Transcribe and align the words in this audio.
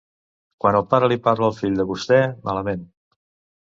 Quan 0.65 0.77
el 0.79 0.85
pare 0.93 1.11
li 1.13 1.19
parla 1.29 1.51
al 1.51 1.55
fill 1.61 1.79
de 1.83 1.89
vostè, 1.93 2.21
malament. 2.51 2.87